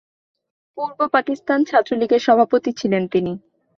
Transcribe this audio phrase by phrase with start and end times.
[0.77, 3.33] পূর্ব পাকিস্তান ছাত্রলীগের সভাপতি ছিলেন তিনি।